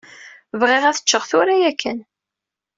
[0.59, 1.99] Bɣiɣ ad ččeɣ tura ya kan.